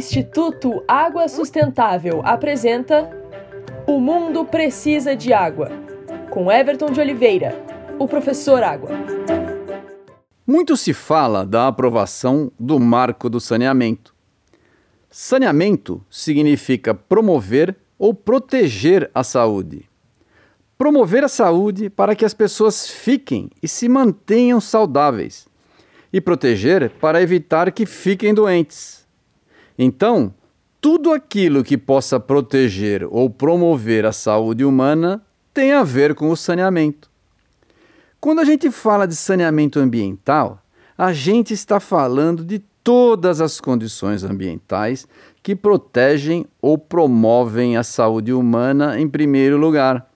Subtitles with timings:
[0.00, 3.10] Instituto Água Sustentável apresenta
[3.86, 5.70] O Mundo Precisa de Água,
[6.30, 7.54] com Everton de Oliveira,
[7.98, 8.88] o professor Água.
[10.46, 14.14] Muito se fala da aprovação do Marco do Saneamento.
[15.10, 19.86] Saneamento significa promover ou proteger a saúde.
[20.78, 25.46] Promover a saúde para que as pessoas fiquem e se mantenham saudáveis,
[26.10, 28.99] e proteger para evitar que fiquem doentes.
[29.82, 30.34] Então,
[30.78, 35.22] tudo aquilo que possa proteger ou promover a saúde humana
[35.54, 37.10] tem a ver com o saneamento.
[38.20, 40.62] Quando a gente fala de saneamento ambiental,
[40.98, 45.08] a gente está falando de todas as condições ambientais
[45.42, 50.10] que protegem ou promovem a saúde humana em primeiro lugar,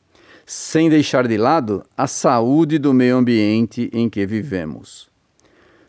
[0.45, 5.09] sem deixar de lado a saúde do meio ambiente em que vivemos.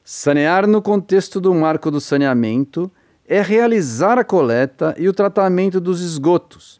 [0.02, 2.90] Sanear no contexto do marco do saneamento
[3.28, 6.80] é realizar a coleta e o tratamento dos esgotos,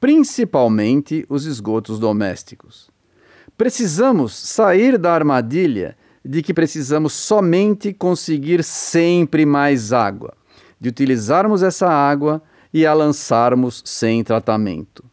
[0.00, 2.90] principalmente os esgotos domésticos.
[3.56, 10.34] Precisamos sair da armadilha de que precisamos somente conseguir sempre mais água,
[10.80, 15.04] de utilizarmos essa água e a lançarmos sem tratamento.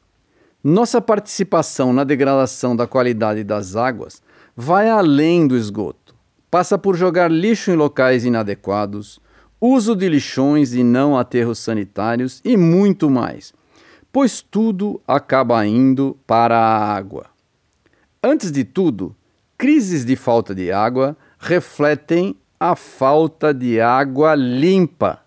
[0.63, 4.21] Nossa participação na degradação da qualidade das águas
[4.55, 6.15] vai além do esgoto.
[6.49, 9.21] Passa por jogar lixo em locais inadequados,
[9.59, 13.53] uso de lixões e não aterros sanitários e muito mais,
[14.11, 17.27] pois tudo acaba indo para a água.
[18.23, 19.15] Antes de tudo,
[19.57, 25.21] crises de falta de água refletem a falta de água limpa.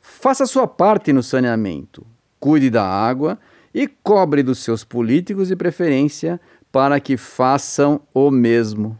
[0.00, 2.04] Faça sua parte no saneamento,
[2.40, 3.38] cuide da água
[3.72, 6.40] e cobre dos seus políticos de preferência
[6.72, 8.98] para que façam o mesmo.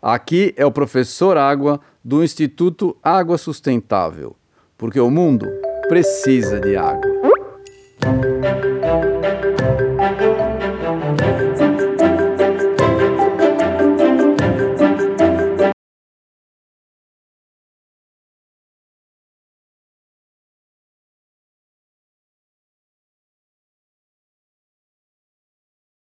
[0.00, 4.36] Aqui é o professor Água do Instituto Água Sustentável,
[4.76, 5.46] porque o mundo
[5.88, 7.17] precisa de água.